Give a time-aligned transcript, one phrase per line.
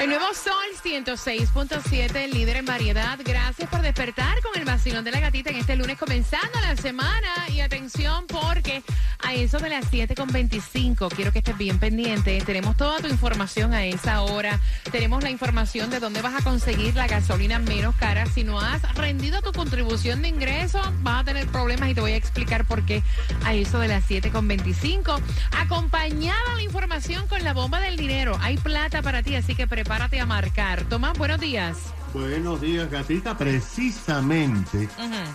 [0.00, 0.52] El nuevo Sol
[0.82, 3.18] 106.7, líder en variedad.
[3.24, 7.28] Gracias por despertar con el vacilón de la gatita en este lunes comenzando la semana.
[7.48, 8.82] Y atención porque
[9.22, 12.42] a eso de las 7.25 quiero que estés bien pendiente.
[12.44, 14.58] Tenemos toda tu información a esa hora.
[14.90, 18.26] Tenemos la información de dónde vas a conseguir la gasolina menos cara.
[18.26, 22.12] Si no has rendido tu contribución de ingreso, vas a tener problemas y te voy
[22.12, 23.02] a explicar por qué
[23.44, 25.20] a eso de las 7.25.
[25.56, 28.36] Acompañada la información con la bomba del dinero.
[28.42, 30.84] Hay plata para ti, así que prepárate a marcar.
[30.88, 31.76] Tomás, buenos días.
[32.14, 33.36] Buenos días, gatita.
[33.36, 34.88] Precisamente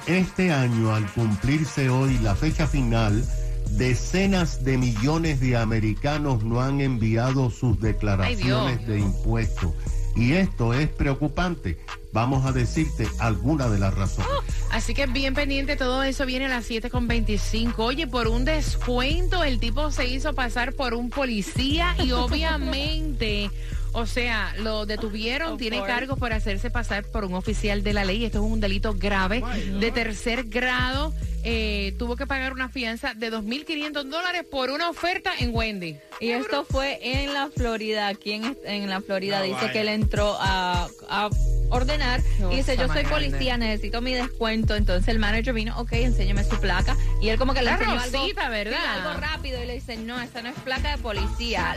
[0.07, 3.23] este año, al cumplirse hoy la fecha final,
[3.71, 9.73] decenas de millones de americanos no han enviado sus declaraciones de impuestos.
[10.15, 11.77] Y esto es preocupante.
[12.11, 14.31] Vamos a decirte alguna de las razones.
[14.71, 17.73] Así que bien pendiente, todo eso viene a las 7.25.
[17.77, 23.51] Oye, por un descuento, el tipo se hizo pasar por un policía y obviamente...
[23.91, 28.25] O sea, lo detuvieron, tiene cargos por hacerse pasar por un oficial de la ley.
[28.25, 29.43] Esto es un delito grave
[29.79, 31.13] de tercer grado.
[31.43, 35.97] Eh, tuvo que pagar una fianza de 2.500 dólares por una oferta en Wendy.
[36.19, 38.09] Y esto fue en la Florida.
[38.09, 41.29] Aquí en, en la Florida dice que él entró a, a
[41.69, 44.75] ordenar y dice, yo soy policía, necesito mi descuento.
[44.75, 46.97] Entonces el manager vino, ok, enséñame su placa.
[47.21, 48.79] Y él como que le enseñó algo, ¿verdad?
[49.07, 51.75] algo rápido y le dice, no, esta no es placa de policía.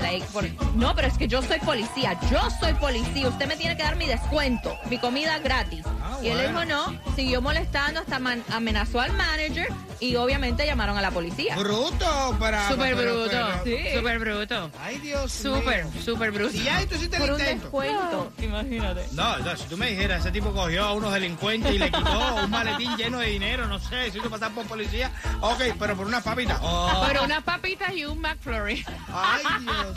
[0.75, 3.97] no, pero es que yo soy policía, yo soy policía, usted me tiene que dar
[3.97, 5.85] mi descuento, mi comida gratis.
[6.23, 8.21] Y él dijo, no, siguió molestando, hasta
[8.55, 11.57] amenazó al manager y obviamente llamaron a la policía.
[11.57, 12.69] Bruto para...
[12.69, 13.77] Súper bruto, sí.
[13.95, 14.71] súper bruto.
[14.81, 16.57] Ay, Dios Súper, súper bruto.
[16.57, 19.07] Y ya, tú sí te Por un descuento, imagínate.
[19.13, 22.35] No, no, si tú me dijeras, ese tipo cogió a unos delincuentes y le quitó
[22.37, 25.11] un maletín lleno de dinero, no sé, si hizo pasar por policía.
[25.41, 26.59] Ok, pero por unas papitas.
[26.63, 27.05] Oh.
[27.07, 28.85] Por unas papitas y un McFlurry.
[29.13, 29.97] Ay, Dios.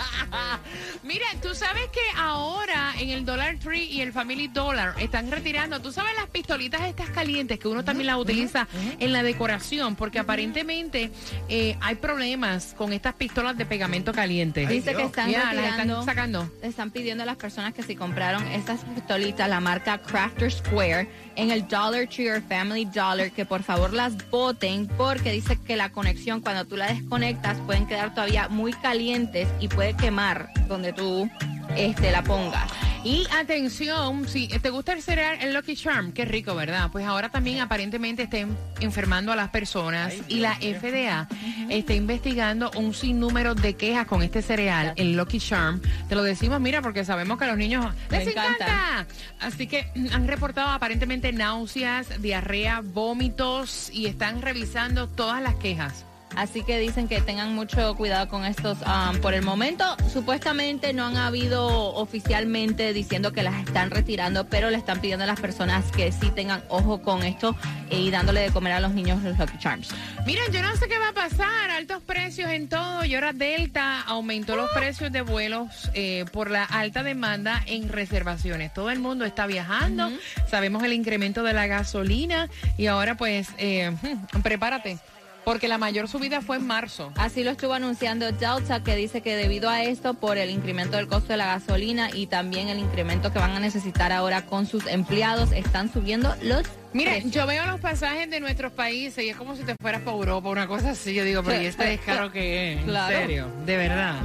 [1.03, 5.79] Mira, tú sabes que ahora en el Dollar Tree y el Family Dollar están retirando,
[5.81, 8.67] tú sabes las pistolitas estas calientes que uno también las utiliza
[8.99, 11.11] en la decoración, porque aparentemente
[11.49, 14.65] eh, hay problemas con estas pistolas de pegamento caliente.
[14.65, 16.49] Dice que están están sacando.
[16.61, 21.51] Están pidiendo a las personas que si compraron estas pistolitas, la marca Crafter Square en
[21.51, 25.91] el Dollar Tree or Family Dollar que por favor las boten porque dice que la
[25.91, 31.29] conexión cuando tú la desconectas pueden quedar todavía muy calientes y puede quemar donde tú
[31.75, 32.71] este, la pongas.
[33.05, 36.89] Y atención, si te gusta el cereal, el Lucky Charm, qué rico, ¿verdad?
[36.91, 41.27] Pues ahora también aparentemente estén enfermando a las personas y la FDA
[41.69, 45.81] está investigando un sinnúmero de quejas con este cereal, el Lucky Charm.
[46.09, 49.05] Te lo decimos, mira, porque sabemos que a los niños les encanta.
[49.39, 56.05] Así que han reportado aparentemente náuseas, diarrea, vómitos y están revisando todas las quejas.
[56.35, 58.77] Así que dicen que tengan mucho cuidado con estos.
[58.81, 64.69] Um, por el momento, supuestamente no han habido oficialmente diciendo que las están retirando, pero
[64.69, 67.55] le están pidiendo a las personas que sí tengan ojo con esto
[67.89, 69.89] y dándole de comer a los niños los Lucky Charms.
[70.25, 71.69] Miren, yo no sé qué va a pasar.
[71.71, 73.05] Altos precios en todo.
[73.05, 78.73] Y ahora Delta aumentó los precios de vuelos eh, por la alta demanda en reservaciones.
[78.73, 80.11] Todo el mundo está viajando.
[80.49, 82.49] Sabemos el incremento de la gasolina.
[82.77, 83.91] Y ahora, pues, eh,
[84.43, 84.97] prepárate
[85.45, 87.13] porque la mayor subida fue en marzo.
[87.15, 91.07] Así lo estuvo anunciando Delta, que dice que debido a esto, por el incremento del
[91.07, 94.87] costo de la gasolina y también el incremento que van a necesitar ahora con sus
[94.87, 96.63] empleados, están subiendo los
[96.93, 100.15] Mire, yo veo los pasajes de nuestros países y es como si te fueras para
[100.15, 101.13] Europa, una cosa así.
[101.13, 102.87] Yo digo, pero ¿y este descaro que es?
[102.87, 104.15] En serio, de verdad.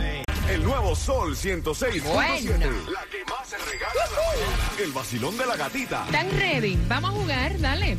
[0.49, 2.03] El nuevo Sol 106.7.
[2.03, 2.67] Bueno.
[2.91, 6.05] La que más se regala la El vacilón de la gatita.
[6.07, 6.79] ¿Están ready?
[6.89, 7.97] Vamos a jugar, dale.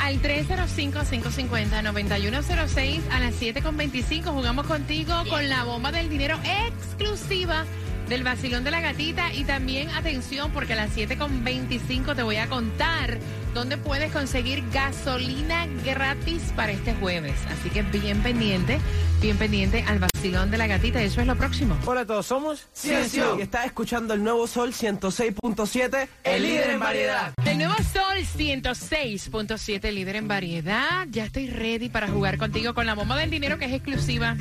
[0.00, 7.66] Al 305-550-9106 a las 7.25 jugamos contigo con la bomba del dinero exclusiva
[8.08, 12.48] del vacilón de la gatita y también atención porque a las 7.25 te voy a
[12.48, 13.18] contar
[13.52, 17.34] dónde puedes conseguir gasolina gratis para este jueves.
[17.50, 18.78] Así que bien pendiente,
[19.20, 21.02] bien pendiente al vacilón de la gatita.
[21.02, 21.76] Eso es lo próximo.
[21.84, 26.80] Hola a todos, somos Ciencio y estás escuchando el nuevo Sol 106.7, el líder en
[26.80, 27.34] variedad.
[27.44, 31.06] El nuevo Sol 106.7, líder en variedad.
[31.10, 34.36] Ya estoy ready para jugar contigo con la bomba del dinero que es exclusiva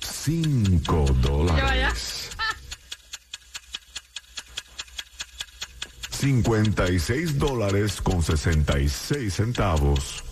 [0.00, 1.20] 5 Ya vaya.
[1.20, 2.23] dólares.
[6.24, 10.24] 56 dólares con 66 centavos.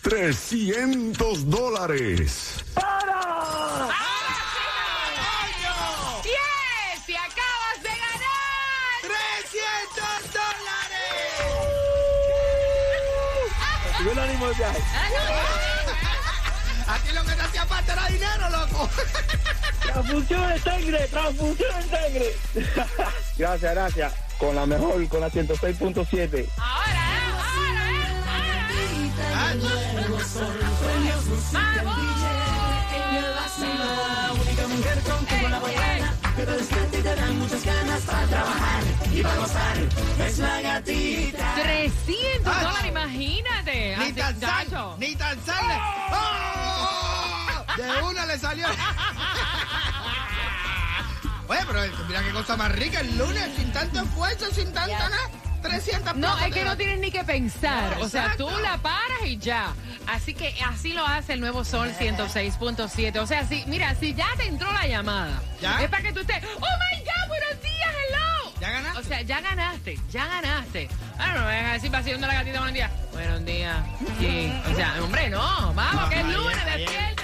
[0.00, 2.64] 300 dólares.
[6.24, 7.08] ¡Yes!
[7.08, 9.04] ¡Y acabas de ganar!
[9.04, 11.04] ¡300 dólares!
[13.98, 14.82] Sube el ánimo de viaje.
[16.88, 18.88] A ti lo que te hacía falta era dinero, loco.
[19.92, 22.34] Transfusión de sangre, transfusión de sangre.
[23.38, 24.12] gracias, gracias.
[24.38, 26.48] Con la mejor, con la 106.7.
[26.58, 27.00] Ahora,
[27.38, 27.84] ahora,
[39.22, 39.50] ¡Vamos!
[40.62, 41.54] gatita.
[41.62, 42.64] 300 Ay.
[42.64, 43.96] dólares, imagínate.
[43.96, 44.96] Ni Así, tan sal, chacho.
[44.98, 45.68] ni tan sal.
[45.68, 45.80] le-
[46.12, 47.64] ¡Oh!
[47.76, 48.66] De una le salió.
[51.48, 55.16] Oye, pero mira qué cosa más rica el lunes, sin tanto esfuerzo, sin tanto nada.
[55.62, 57.96] 300 No, es que no tienes ni que pensar.
[57.98, 59.72] No, o sea, tú la paras y ya.
[60.06, 63.18] Así que así lo hace el nuevo Sol 106.7.
[63.18, 65.80] O sea, si, mira, si ya te entró la llamada, ¿Ya?
[65.82, 66.36] es para que tú estés.
[66.44, 67.28] ¡Oh my God!
[67.28, 67.88] ¡Buenos días!
[68.08, 68.52] ¡Hello!
[68.60, 68.98] ¿Ya ganaste?
[68.98, 70.88] O sea, ya ganaste, ya ganaste.
[71.18, 72.90] Ah, no me vengas a decir vaciando la gatita buenos días.
[73.12, 73.76] Buenos días.
[74.20, 74.52] Sí.
[74.70, 75.72] O sea, hombre, no.
[75.72, 77.22] Vamos, que es ayer- lunes, ayer- despierta.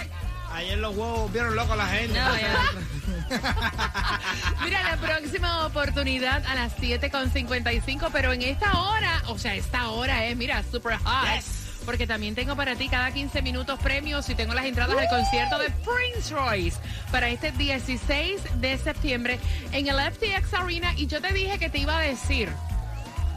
[0.55, 2.19] Ayer los huevos vieron loco a la gente.
[2.19, 2.55] No, ya.
[4.65, 10.27] Mira, la próxima oportunidad a las 7.55, pero en esta hora, o sea, esta hora
[10.27, 11.37] es, mira, super hot.
[11.37, 11.57] Yes.
[11.85, 15.59] Porque también tengo para ti cada 15 minutos premios y tengo las entradas al concierto
[15.59, 16.79] de Prince Royce
[17.11, 19.39] para este 16 de septiembre
[19.73, 20.93] en el FTX Arena.
[20.97, 22.51] Y yo te dije que te iba a decir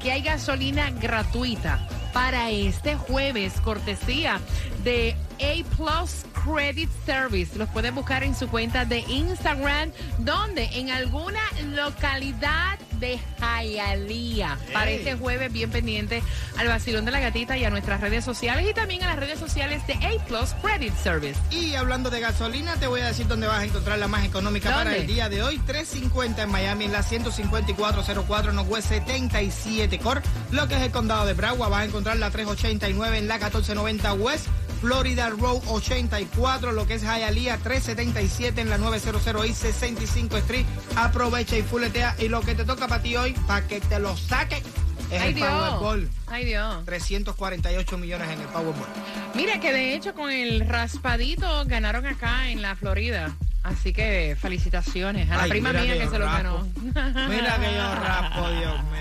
[0.01, 4.41] que hay gasolina gratuita para este jueves, cortesía
[4.83, 7.57] de A Plus Credit Service.
[7.57, 11.41] Los pueden buscar en su cuenta de Instagram, donde en alguna
[11.71, 14.57] localidad de Hialeah.
[14.71, 16.23] Para este jueves, bien pendiente
[16.57, 19.39] al vacilón de la gatita y a nuestras redes sociales y también a las redes
[19.39, 21.39] sociales de A Plus Credit Service.
[21.51, 24.69] Y hablando de gasolina, te voy a decir dónde vas a encontrar la más económica
[24.69, 24.85] ¿Dónde?
[24.85, 25.57] para el día de hoy.
[25.59, 30.21] 350 en Miami, en la 15404 Northwest 77 Core.
[30.51, 34.13] Lo que es el condado de Bragua, vas a encontrar la 389 en la 1490
[34.13, 34.47] West.
[34.87, 40.65] Florida Road 84, lo que es Hialeah 377 en la 900 y 65 Street.
[40.97, 42.13] Aprovecha y fuletea.
[42.19, 44.57] Y lo que te toca para ti hoy, para que te lo saque,
[45.09, 46.09] es Ay el Dios, Powerball.
[46.27, 46.83] ay Dios.
[46.83, 48.89] 348 millones en el Powerball.
[49.35, 53.33] Mira que de hecho con el raspadito ganaron acá en la Florida.
[53.63, 56.67] Así que felicitaciones a la Ay, prima mía que se lo ganó.
[56.75, 58.92] Mira que yo raspo, Dios mío.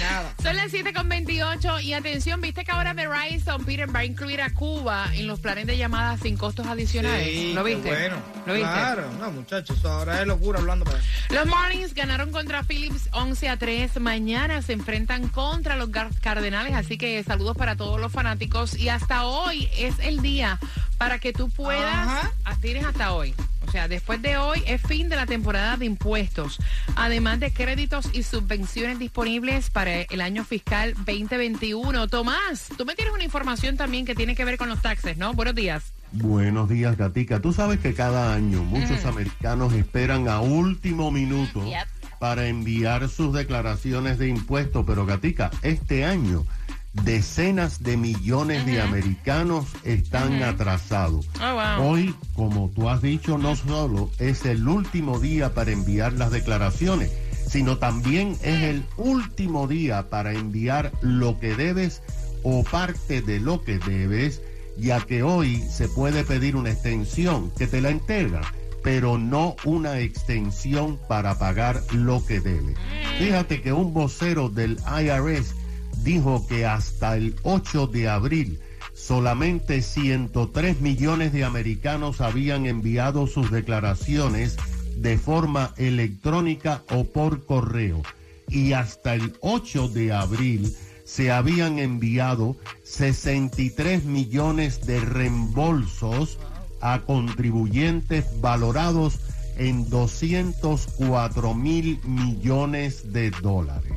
[0.00, 0.34] Nada.
[0.42, 4.40] Son las 7 con 28 y atención, viste que ahora Verizon, Peter, va a incluir
[4.40, 7.28] a Cuba en los planes de llamadas sin costos adicionales.
[7.28, 7.88] Sí, ¿Lo viste?
[7.88, 8.16] Bueno,
[8.46, 8.68] ¿Lo viste?
[8.68, 9.10] claro.
[9.18, 10.98] No, muchachos, ahora es locura hablando para
[11.30, 14.00] Los Marlins ganaron contra Phillips 11 a 3.
[14.00, 15.90] Mañana se enfrentan contra los
[16.20, 18.74] Cardenales, así que saludos para todos los fanáticos.
[18.76, 20.58] Y hasta hoy es el día
[20.98, 22.08] para que tú puedas.
[22.08, 22.32] Ajá.
[22.60, 23.34] Tienes hasta hoy.
[23.70, 26.58] O sea, después de hoy es fin de la temporada de impuestos,
[26.96, 32.08] además de créditos y subvenciones disponibles para el año fiscal 2021.
[32.08, 35.34] Tomás, tú me tienes una información también que tiene que ver con los taxes, ¿no?
[35.34, 35.92] Buenos días.
[36.10, 37.38] Buenos días, Gatica.
[37.38, 41.86] Tú sabes que cada año muchos americanos esperan a último minuto Yep.
[42.18, 46.44] para enviar sus declaraciones de impuestos, pero Gatica, este año
[46.92, 51.28] decenas de millones de americanos están atrasados.
[51.40, 51.88] Oh, wow.
[51.88, 57.10] Hoy, como tú has dicho, no solo es el último día para enviar las declaraciones,
[57.46, 62.02] sino también es el último día para enviar lo que debes
[62.42, 64.42] o parte de lo que debes,
[64.76, 68.40] ya que hoy se puede pedir una extensión que te la entrega,
[68.82, 72.74] pero no una extensión para pagar lo que debe.
[73.18, 75.54] Fíjate que un vocero del IRS
[76.02, 78.60] dijo que hasta el 8 de abril
[78.94, 84.56] solamente 103 millones de americanos habían enviado sus declaraciones
[84.96, 88.02] de forma electrónica o por correo.
[88.48, 96.38] Y hasta el 8 de abril se habían enviado 63 millones de reembolsos
[96.80, 99.20] a contribuyentes valorados
[99.56, 103.92] en 204 mil millones de dólares.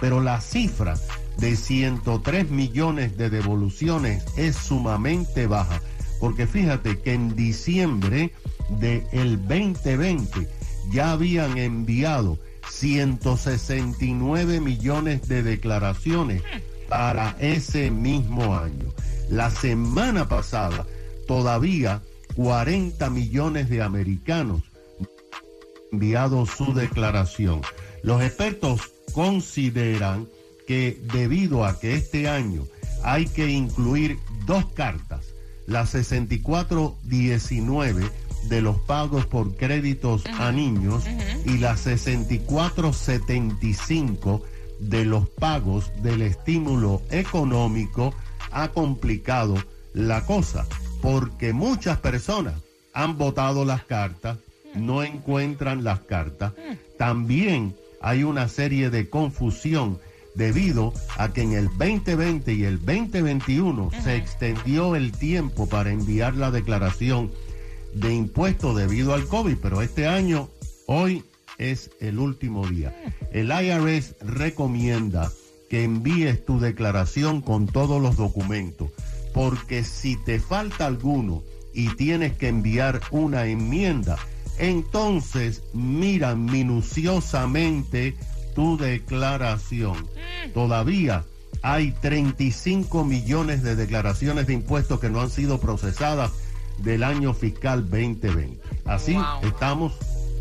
[0.00, 0.96] Pero la cifra
[1.38, 5.80] de 103 millones de devoluciones es sumamente baja,
[6.20, 8.32] porque fíjate que en diciembre
[8.80, 10.48] del 2020
[10.90, 12.38] ya habían enviado
[12.70, 16.42] 169 millones de declaraciones
[16.88, 18.92] para ese mismo año.
[19.28, 20.86] La semana pasada
[21.26, 22.02] todavía
[22.36, 24.62] 40 millones de americanos
[25.92, 27.62] enviado su declaración.
[28.02, 30.28] Los expertos consideran
[30.66, 32.64] que debido a que este año
[33.04, 35.26] hay que incluir dos cartas,
[35.66, 38.10] la 6419
[38.48, 41.04] de los pagos por créditos a niños
[41.44, 44.42] y la 6475
[44.78, 48.14] de los pagos del estímulo económico,
[48.52, 49.56] ha complicado
[49.94, 50.66] la cosa,
[51.02, 52.54] porque muchas personas
[52.92, 54.38] han votado las cartas,
[54.74, 56.52] no encuentran las cartas.
[56.98, 59.98] También hay una serie de confusión
[60.36, 66.34] debido a que en el 2020 y el 2021 se extendió el tiempo para enviar
[66.34, 67.32] la declaración
[67.94, 70.50] de impuestos debido al COVID, pero este año,
[70.86, 71.24] hoy
[71.58, 72.94] es el último día.
[73.32, 75.32] El IRS recomienda
[75.70, 78.90] que envíes tu declaración con todos los documentos,
[79.32, 84.18] porque si te falta alguno y tienes que enviar una enmienda,
[84.58, 88.16] entonces mira minuciosamente
[88.56, 90.08] tu declaración.
[90.52, 91.24] Todavía
[91.62, 96.32] hay 35 millones de declaraciones de impuestos que no han sido procesadas
[96.78, 98.58] del año fiscal 2020.
[98.84, 99.24] Así Wow.
[99.44, 99.92] estamos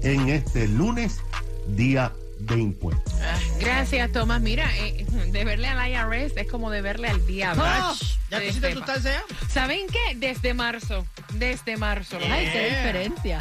[0.01, 1.19] en este lunes,
[1.67, 3.13] día de impuestos.
[3.59, 4.41] Gracias, Tomás.
[4.41, 7.63] Mira, eh, de verle al IRS es como de verle al diablo.
[7.65, 7.93] Ah,
[8.29, 8.85] ¿Ya Que pusiste tu sepa.
[8.93, 9.23] taza ya?
[9.49, 10.15] ¿Saben qué?
[10.15, 11.05] Desde marzo.
[11.33, 12.17] Desde marzo.
[12.21, 13.39] Ay, qué diferencia.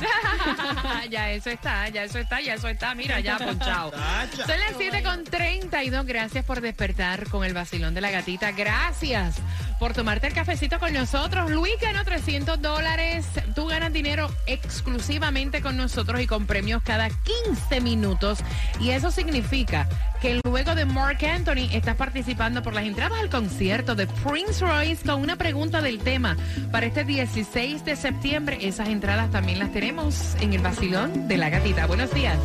[1.10, 2.94] ya eso está, ya eso está, ya eso está.
[2.94, 3.90] Mira, ya ponchado.
[3.92, 4.46] Tacha.
[4.46, 6.04] Son las 7 con 32.
[6.06, 8.52] Gracias por despertar con el vacilón de la gatita.
[8.52, 9.36] Gracias
[9.78, 11.50] por tomarte el cafecito con nosotros.
[11.50, 13.26] Luis ganó 300 dólares.
[13.54, 18.40] Tú ganas dinero exclusivamente con nosotros y con premios cada 15 minutos.
[18.80, 19.88] Y eso significa
[20.20, 24.73] que luego de Mark Anthony estás participando por las entradas al concierto de Prince Royce
[25.06, 26.36] con una pregunta del tema
[26.72, 28.58] para este 16 de septiembre.
[28.60, 31.86] Esas entradas también las tenemos en el vacilón de la gatita.
[31.86, 32.38] Buenos días.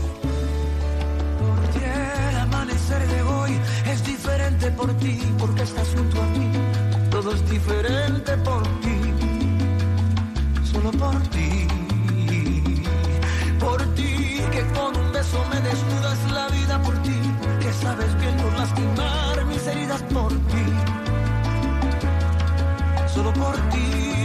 [2.30, 3.52] El amanecer de hoy
[3.92, 6.52] es diferente por ti, porque estás junto a mí.
[7.10, 8.98] Todo es diferente por ti,
[10.72, 11.68] solo por ti.
[13.60, 17.20] Por ti, que con un beso me desnudas la vida por ti,
[17.60, 20.59] que sabes bien no lastimar mis heridas por ti,
[23.14, 24.19] solo por ti.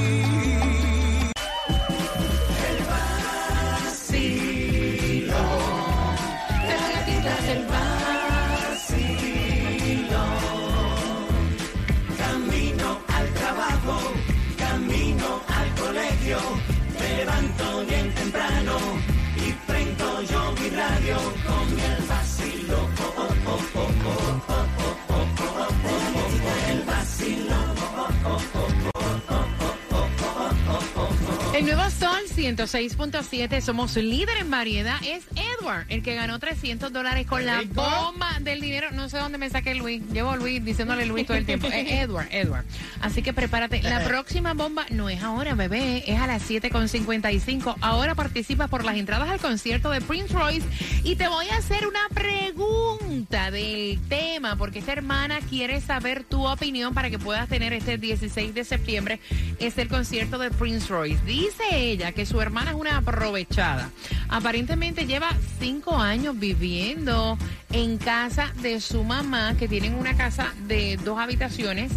[31.55, 37.29] El nuevo Sol 106.7, somos líder en variedad, es Edward, el que ganó 300 dólares
[37.29, 38.91] con la bomba del dinero.
[38.91, 41.69] No sé dónde me saqué Luis, llevo Luis diciéndole Luis todo el tiempo.
[41.69, 42.65] Es Edward, Edward.
[43.01, 43.85] Así que prepárate.
[43.85, 47.77] La próxima bomba no es ahora, bebé, es a las 7.55.
[47.81, 50.67] Ahora participas por las entradas al concierto de Prince Royce
[51.05, 56.49] y te voy a hacer una pregunta del tema, porque esta hermana quiere saber tu
[56.49, 59.21] opinión para que puedas tener este 16 de septiembre.
[59.61, 61.23] Es el concierto de Prince Royce.
[61.45, 63.91] Dice ella que su hermana es una aprovechada.
[64.31, 65.29] Aparentemente lleva
[65.61, 67.37] cinco años viviendo
[67.75, 71.91] en casa de su mamá, que tienen una casa de dos habitaciones.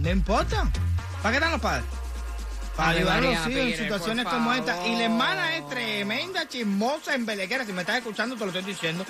[0.00, 0.68] No importa.
[1.22, 1.84] ¿Para qué están los padres?
[2.76, 4.86] Para ayudar a los hijos en situaciones como esta.
[4.86, 7.66] Y la hermana es tremenda, chismosa, embelequera.
[7.66, 9.04] Si me estás escuchando, te lo estoy diciendo.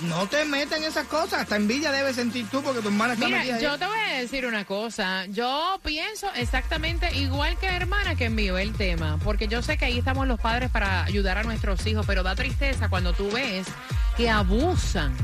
[0.00, 1.42] No te metas en esas cosas.
[1.42, 3.62] Hasta envidia debes sentir tú porque tu hermana está Mira, metida ahí.
[3.62, 5.26] yo te voy a decir una cosa.
[5.26, 9.84] Yo pienso exactamente igual que la hermana que envió el tema, porque yo sé que
[9.84, 13.68] ahí estamos los padres para ayudar a nuestros hijos, pero da tristeza cuando tú ves
[14.16, 15.14] que abusan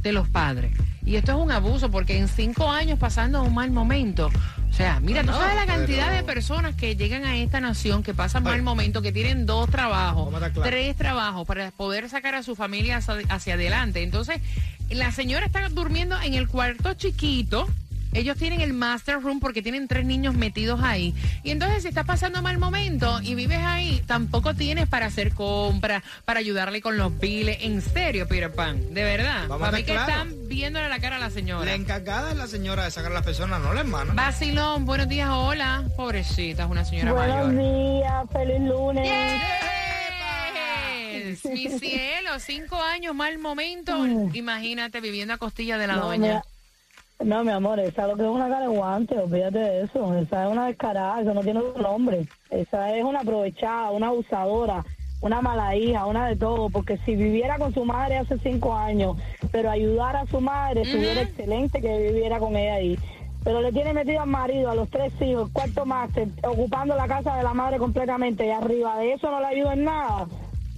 [0.00, 0.72] de los padres.
[1.06, 4.30] Y esto es un abuso porque en cinco años pasando un mal momento.
[4.70, 7.60] O sea, mira, tú No, sabes la cantidad pero- de personas que llegan a esta
[7.60, 12.42] nación, que pasan mal momento, que tienen dos trabajos, tres trabajos para poder sacar a
[12.42, 14.02] su familia hacia, hacia adelante.
[14.02, 14.40] Entonces,
[14.90, 17.68] la señora está durmiendo en el cuarto chiquito.
[18.14, 21.14] Ellos tienen el master room porque tienen tres niños metidos ahí.
[21.42, 26.02] Y entonces si estás pasando mal momento y vives ahí, tampoco tienes para hacer compras,
[26.24, 27.58] para ayudarle con los biles.
[27.62, 29.48] En serio, Peter Pan, de verdad.
[29.48, 31.64] Vamos a para mí que están viéndole la cara a la señora.
[31.64, 34.14] La encargada es la señora de sacar a las personas, no la hermana.
[34.14, 35.82] Basilón, buenos días, hola.
[35.96, 37.98] Pobrecita, es una señora Buenos mayor.
[37.98, 39.10] días, feliz lunes.
[41.12, 44.06] Yes, Mi cielo, cinco años, mal momento.
[44.34, 46.42] Imagínate viviendo a costilla de la No, doña.
[47.24, 50.14] No, mi amor, esa es lo que es una cara de guante, olvídate de eso.
[50.14, 52.26] Esa es una descarada, eso no tiene otro nombre.
[52.50, 54.84] Esa es una aprovechada, una abusadora,
[55.22, 56.68] una mala hija, una de todo.
[56.70, 59.16] Porque si viviera con su madre hace cinco años,
[59.50, 62.98] pero ayudara a su madre, estuviera excelente que viviera con ella ahí.
[63.42, 67.36] Pero le tiene metido al marido, a los tres hijos, cuarto máster, ocupando la casa
[67.36, 68.46] de la madre completamente.
[68.46, 70.26] Y arriba de eso no le ayuda en nada.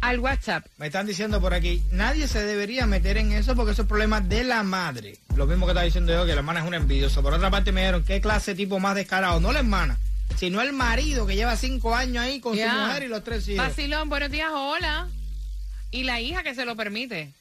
[0.02, 0.68] Al WhatsApp.
[0.78, 4.22] Me están diciendo por aquí, nadie se debería meter en eso porque eso es problema
[4.22, 5.18] de la madre.
[5.36, 7.24] Lo mismo que está diciendo yo, que la hermana es una envidiosa.
[7.24, 9.40] Por otra parte me dijeron, ¿qué clase de tipo más descarado?
[9.42, 9.98] No la hermana,
[10.40, 13.68] sino el marido que lleva cinco años ahí con su mujer y los tres hijos.
[13.68, 15.10] Basilón, buenos días, hola.
[15.92, 17.34] Y la hija que se lo permite,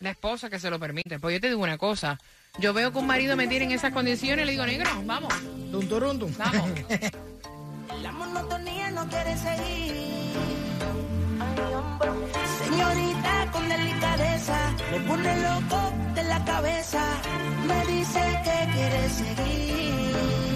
[0.00, 1.20] la esposa que se lo permite.
[1.20, 2.18] Pues yo te digo una cosa,
[2.58, 5.32] yo veo que un marido me tiene en esas condiciones y le digo, negro, vamos,
[5.70, 6.32] Tum, tum.
[6.36, 6.70] vamos.
[8.02, 9.94] La monotonía no quiere seguir.
[12.64, 17.04] Señorita con delicadeza, me pone loco de la cabeza.
[17.66, 20.49] Me dice que quiere seguir.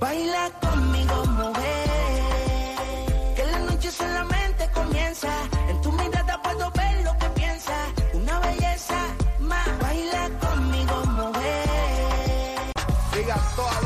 [0.00, 1.88] Baila conmigo, mujer.
[3.36, 5.28] Que la noche solamente comienza.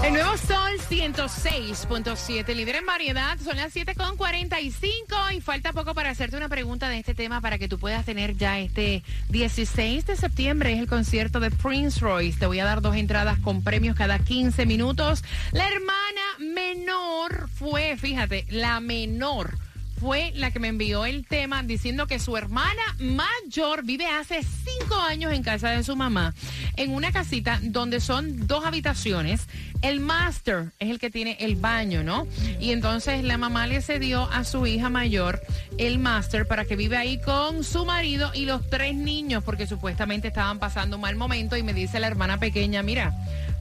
[0.05, 6.37] El nuevo Sol 106.7, líder en variedad, son las 7.45 y falta poco para hacerte
[6.37, 10.75] una pregunta de este tema para que tú puedas tener ya este 16 de septiembre,
[10.75, 12.39] es el concierto de Prince Royce.
[12.39, 15.25] Te voy a dar dos entradas con premios cada 15 minutos.
[15.53, 19.57] La hermana menor fue, fíjate, la menor
[20.01, 24.97] fue la que me envió el tema diciendo que su hermana mayor vive hace cinco
[24.97, 26.35] años en casa de su mamá,
[26.77, 29.47] en una casita donde son dos habitaciones.
[29.83, 32.27] El master es el que tiene el baño, ¿no?
[32.61, 35.41] Y entonces la mamá le cedió a su hija mayor
[35.79, 40.29] el master para que vive ahí con su marido y los tres niños, porque supuestamente
[40.29, 41.57] estaban pasando un mal momento.
[41.57, 43.13] Y me dice la hermana pequeña, mira,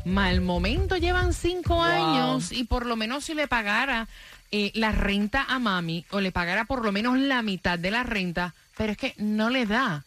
[0.06, 4.08] mal momento llevan cinco años y por lo menos si le pagara
[4.56, 8.04] eh, la renta a mami o le pagara por lo menos la mitad de la
[8.04, 10.04] renta, pero es que no le da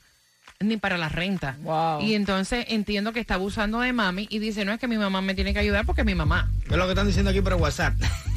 [0.61, 1.57] ni para la renta.
[1.63, 2.01] Wow.
[2.01, 5.21] Y entonces entiendo que está abusando de mami y dice, no es que mi mamá
[5.21, 6.49] me tiene que ayudar porque es mi mamá.
[6.71, 7.95] Es lo que están diciendo aquí por WhatsApp.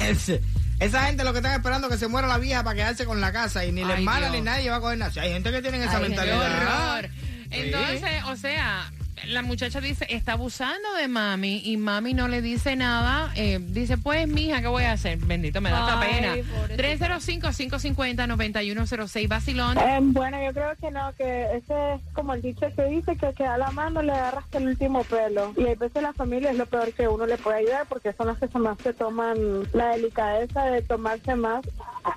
[0.80, 3.20] Esa gente lo que están esperando es que se muera la vieja para quedarse con
[3.20, 5.12] la casa y ni la hermana ni nadie va a coger nada.
[5.12, 6.96] Si Hay gente que tiene esa Ay, qué mentalidad.
[6.96, 7.10] horror.
[7.50, 8.90] Entonces, o sea,
[9.26, 13.32] la muchacha dice, está abusando de mami y mami no le dice nada.
[13.34, 15.18] Eh, dice, pues, mija, ¿qué voy a hacer?
[15.18, 16.34] Bendito, me da esta pena.
[16.54, 17.18] pobrecita.
[17.18, 19.78] 305-550-9106, Basilón.
[19.78, 23.32] Eh, bueno, yo creo que no, que ese es como el dicho que dice que
[23.32, 25.54] que a la mano le agarras el último pelo.
[25.56, 28.26] Y a veces la familia es lo peor que uno le puede ayudar porque son
[28.26, 29.36] las que son más que toman
[29.72, 31.64] la delicadeza de tomarse más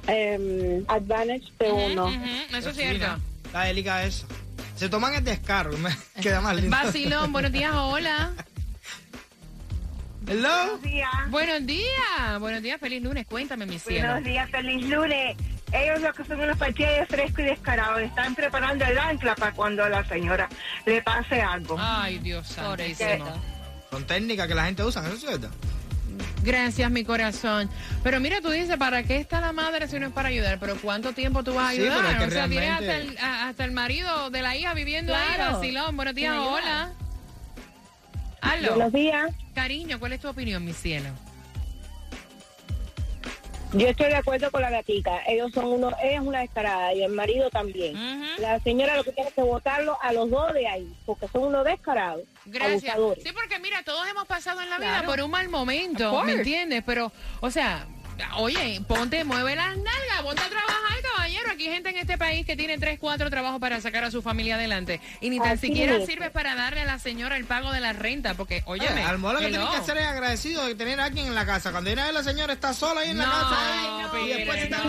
[0.08, 2.06] eh, advantage de uno.
[2.08, 3.06] Ujú, eso es cierto.
[3.54, 4.26] La delica eso.
[4.76, 5.78] Se toman el descaro.
[5.78, 6.76] Me queda más lindo.
[6.76, 8.32] Basilón, buenos días, hola.
[10.26, 10.80] Hello.
[11.30, 14.08] Buenos días, buenos días, feliz lunes, cuéntame, mi cielo.
[14.08, 15.36] Buenos días, feliz lunes.
[15.74, 19.52] Ellos lo que son unos partidos de fresco y descarados están preparando el ancla para
[19.52, 20.48] cuando a la señora
[20.86, 21.76] le pase algo.
[21.80, 23.26] Ay, Dios santísimo.
[23.92, 25.50] Son técnicas que la gente usa, ¿eso es cierto?
[26.44, 27.70] Gracias, mi corazón.
[28.04, 30.60] Pero mira, tú dices, ¿para qué está la madre si no es para ayudar?
[30.60, 31.98] Pero ¿cuánto tiempo tú vas a Sí, ayudar?
[32.00, 34.74] pero es que o sea, tienes hasta el, a- hasta el marido de la hija
[34.74, 35.58] viviendo ahí, Claro.
[35.58, 35.96] vacilón.
[35.96, 36.92] Buenos días, hola.
[38.42, 38.76] Aló.
[38.76, 39.32] Buenos días.
[39.56, 41.10] Cariño, ¿cuál es tu opinión, mi cielo?
[43.74, 45.22] Yo estoy de acuerdo con la gatica.
[45.28, 47.96] Ellos son uno, ella es una descarada y el marido también.
[48.38, 51.66] La señora lo que tiene que votarlo a los dos de ahí, porque son unos
[51.66, 52.94] descarados, Gracias.
[52.94, 53.24] abusadores.
[53.24, 55.08] Sí, porque mira, todos hemos pasado en la vida Claro.
[55.08, 56.22] por un mal momento.
[56.24, 56.84] ¿me entiendes?
[56.86, 57.88] Pero, o sea,
[58.38, 60.98] oye, ponte, mueve las nalgas, ponte a trabajar,
[61.34, 61.52] caballero.
[61.54, 64.22] Aquí hay gente en este país que tiene tres, cuatro trabajos para sacar a su
[64.22, 65.00] familia adelante.
[65.22, 66.06] Y ni tan Así siquiera es.
[66.06, 69.17] sirve para darle a la señora el pago de la renta, porque, oye, Oye, al
[69.17, 71.72] modo lo que tiene que hacer es agradecido de tener a alguien en la casa.
[71.72, 73.58] Cuando viene a ver la señora está sola ahí en la No, casa.
[73.60, 74.84] Ay, no, y después está no.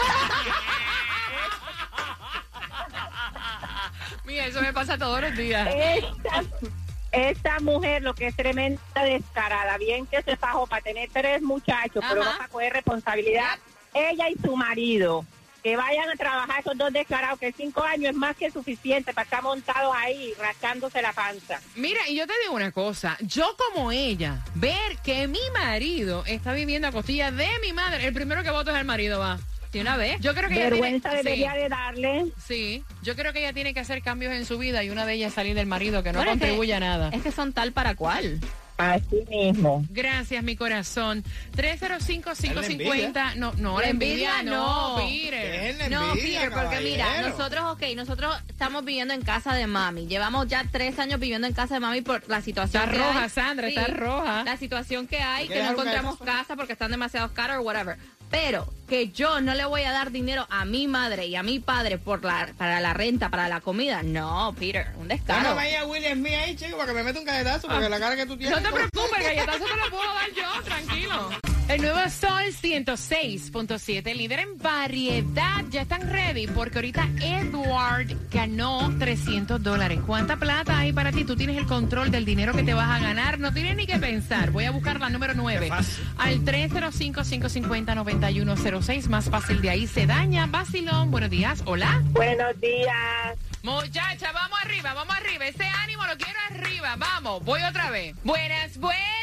[4.25, 5.69] Mira, eso me pasa todos los días.
[5.73, 6.43] Esta,
[7.13, 12.03] esta mujer lo que es tremenda descarada, bien que se fajó para tener tres muchachos,
[12.09, 13.57] pero no para coger responsabilidad,
[13.93, 15.25] ella y su marido.
[15.65, 19.23] Que vayan a trabajar esos dos descarados, que cinco años es más que suficiente para
[19.23, 21.59] estar montados ahí, rascándose la panza.
[21.75, 23.17] Mira, y yo te digo una cosa.
[23.21, 28.13] Yo como ella, ver que mi marido está viviendo a costilla de mi madre, el
[28.13, 29.39] primero que voto es el marido, va.
[29.71, 30.21] De una vez.
[30.21, 32.25] Yo creo que ella Vergüenza tiene- debería sí, de darle.
[32.37, 35.13] sí, yo creo que ella tiene que hacer cambios en su vida y una de
[35.15, 37.09] ellas es salir del marido que no Bueno, es que- contribuye a nada.
[37.11, 38.39] Es que son tal para cual.
[38.77, 39.85] Así mismo.
[39.89, 41.23] Gracias, mi corazón.
[41.55, 43.35] 305-550.
[43.35, 45.05] No, no, la envidia, envidia no, no.
[45.07, 45.75] Peter.
[45.77, 50.07] La No, envidia, Peter, porque mira, nosotros, ok, nosotros estamos viviendo en casa de mami.
[50.07, 53.23] Llevamos ya tres años viviendo en casa de mami por la situación Está que roja,
[53.23, 53.29] hay.
[53.29, 54.43] Sandra, está roja.
[54.43, 57.97] La situación que hay, que ¿Quieres no encontramos casa porque están demasiado caros o whatever.
[58.35, 61.59] Pero que yo no le voy a dar dinero a mi madre y a mi
[61.59, 64.03] padre por la, para la renta, para la comida.
[64.03, 65.41] No, Peter, un descaro.
[65.41, 67.97] Llámame ahí a William Smith ahí, chico, para que me meta un galletazo, porque la
[67.97, 68.61] cara que tú tienes.
[68.61, 71.54] No te preocupes, galletazo te lo puedo dar yo, tranquilo.
[71.67, 75.63] El nuevo Sol 106.7, líder en variedad.
[75.71, 79.99] Ya están ready porque ahorita Edward ganó 300 dólares.
[80.05, 81.23] ¿Cuánta plata hay para ti?
[81.25, 83.39] Tú tienes el control del dinero que te vas a ganar.
[83.39, 84.51] No tienes ni que pensar.
[84.51, 86.03] Voy a buscar la número 9 Qué fácil.
[86.17, 89.07] al 305-550-9106.
[89.07, 90.45] Más fácil de ahí se daña.
[90.45, 91.63] Basilón, buenos días.
[91.65, 92.03] Hola.
[92.11, 93.39] Buenos días.
[93.63, 95.47] Muchacha, vamos arriba, vamos arriba.
[95.47, 96.95] Ese ánimo lo quiero arriba.
[96.95, 98.15] Vamos, voy otra vez.
[98.23, 99.14] Buenas, buenas.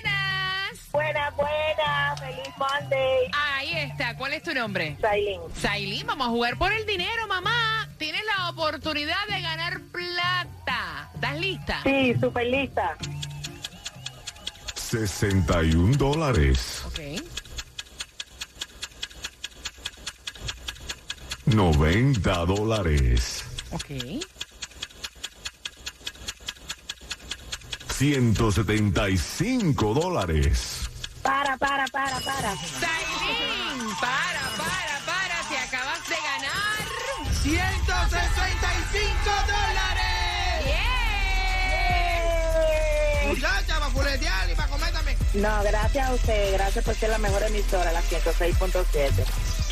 [0.92, 2.20] Buenas, buenas.
[2.20, 3.31] Feliz Monday.
[3.33, 4.16] Ahí está.
[4.16, 4.96] ¿Cuál es tu nombre?
[5.00, 5.40] Sailin.
[5.61, 7.88] Sailín, vamos a jugar por el dinero, mamá.
[7.98, 11.11] Tienes la oportunidad de ganar plata.
[11.14, 11.81] ¿Estás lista?
[11.85, 12.96] Sí, super lista.
[14.74, 16.83] 61 dólares.
[16.87, 17.00] Ok.
[21.46, 23.44] 90 dólares.
[23.72, 23.90] Ok.
[28.03, 30.91] 175 dólares.
[31.23, 32.57] Para, para, para, para.
[32.57, 35.37] Sailín, para, para, para.
[35.49, 36.83] Te acabas de ganar.
[37.45, 37.55] 165
[39.47, 40.67] dólares.
[40.67, 42.23] ¡Yeah!
[43.29, 45.17] Muchacha, para fuletear y para comer también.
[45.35, 46.55] No, gracias a usted.
[46.55, 49.12] Gracias por ser la mejor emisora, la 106.7.